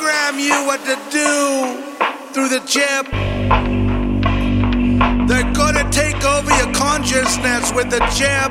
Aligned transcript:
program 0.00 0.38
you 0.38 0.64
what 0.64 0.80
to 0.80 0.96
do 1.10 1.76
through 2.32 2.48
the 2.48 2.60
chip. 2.66 3.06
They're 5.28 5.52
gonna 5.52 5.90
take 5.90 6.24
over 6.24 6.50
your 6.56 6.72
consciousness 6.72 7.70
with 7.74 7.90
the 7.90 8.00
chip. 8.16 8.50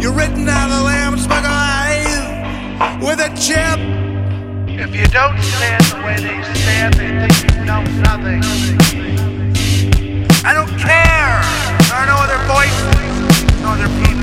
You're 0.00 0.12
written 0.12 0.44
down 0.44 0.70
the 0.70 0.82
lamb's 0.82 1.26
book 1.26 1.44
of 1.44 3.02
with 3.02 3.18
a 3.18 3.30
chip. 3.34 3.78
If 4.68 4.94
you 4.94 5.06
don't 5.06 5.40
stand 5.42 5.84
the 5.86 5.96
way 6.06 6.16
they 6.22 6.38
stand, 6.54 6.94
they 6.94 7.10
think 7.26 7.56
you 7.56 7.64
know 7.64 7.82
nothing. 8.06 8.42
I 10.44 10.54
don't 10.54 10.74
care. 10.78 11.42
There 11.88 11.98
are 11.98 12.06
no 12.06 12.16
other 12.24 12.40
voices, 12.46 13.62
no 13.62 13.70
other 13.70 13.90
people. 14.04 14.19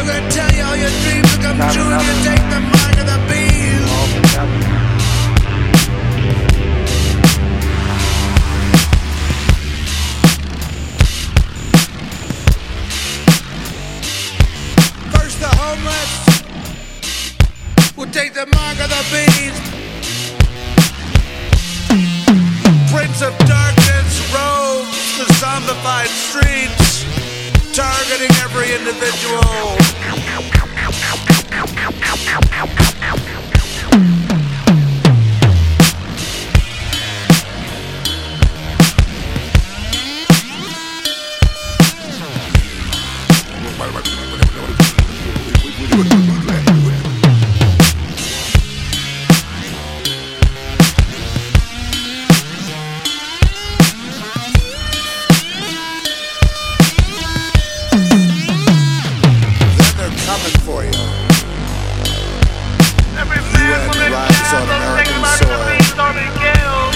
They're 0.00 0.18
gonna 0.18 0.30
tell 0.30 0.50
you 0.52 0.62
all 0.62 0.76
your 0.76 0.88
dreams 1.02 1.30
will 1.30 1.42
come 1.44 1.58
Not 1.58 1.74
true 1.74 1.84
you 1.84 1.98
take 2.24 2.40
the 2.48 2.60
mark 2.72 2.96
of 2.96 3.04
the 3.04 3.18
beast. 3.28 3.84
First 15.12 15.36
the 15.38 15.50
homeless 15.60 16.10
will 17.94 18.10
take 18.10 18.32
the 18.32 18.46
mark 18.56 18.80
of 18.80 18.88
the 18.88 19.04
beast. 19.12 19.62
Prince 22.90 23.20
of 23.20 23.36
Darkness 23.46 24.32
roams 24.32 25.18
the 25.18 25.26
zombified 25.34 26.08
streets, 26.08 26.79
targeting 27.80 28.30
every 28.44 28.74
individual. 28.74 29.70
They're 60.50 60.66
for 60.66 60.82
you. 60.84 60.90
Every 63.18 63.40
man, 63.52 63.88
woman, 63.88 64.12
arrives 64.12 64.38
child, 64.50 64.68
on 64.68 64.80
American 64.82 65.22
soil. 65.38 65.50
the 65.50 65.58
beast 65.70 65.96
or 65.98 66.12
be 66.16 66.26
killed. 66.40 66.94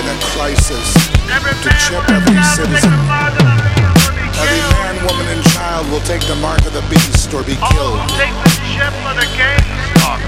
in 0.00 0.06
a 0.10 0.16
crisis 0.34 0.88
Every 1.30 1.52
to 1.62 1.70
chip 1.76 2.02
every 2.10 2.34
child, 2.34 2.56
don't 2.58 2.70
think 2.70 2.80
citizen. 2.80 2.92
about 2.94 3.32
the 3.36 3.44
beast 3.44 4.08
or 4.08 4.12
be 4.16 4.24
Every 4.36 4.62
man, 4.74 4.94
woman, 5.06 5.26
and 5.32 5.42
child 5.52 5.84
will 5.90 6.00
take 6.00 6.22
the 6.26 6.36
mark 6.36 6.60
of 6.66 6.72
the 6.72 6.84
beast 6.90 7.32
or 7.34 7.42
be 7.42 7.56
killed. 7.56 8.00
who 8.00 8.16
take 8.18 8.34
the 8.44 8.50
ship 8.74 8.92
for 9.04 9.14
the. 9.14 9.26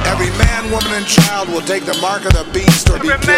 Every 0.08 0.30
man, 0.38 0.70
woman, 0.70 0.92
and 0.94 1.06
child 1.06 1.48
will 1.48 1.60
take 1.62 1.84
the 1.84 1.96
mark 2.00 2.24
of 2.24 2.32
the 2.32 2.44
beast 2.52 2.88
or 2.90 2.98
be 2.98 3.08
killed. 3.08 3.37